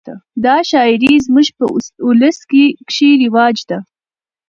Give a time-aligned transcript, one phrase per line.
[0.45, 1.65] دا شاعري زموږ په
[2.07, 3.77] اولس کښي رواج ده.